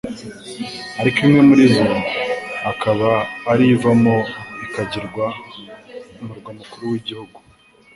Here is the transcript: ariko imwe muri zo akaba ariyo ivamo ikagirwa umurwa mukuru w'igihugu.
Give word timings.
ariko 1.01 1.17
imwe 1.25 1.41
muri 1.49 1.63
zo 1.75 1.87
akaba 2.71 3.09
ariyo 3.51 3.71
ivamo 3.77 4.15
ikagirwa 4.65 5.25
umurwa 6.21 6.49
mukuru 6.59 6.83
w'igihugu. 6.91 7.37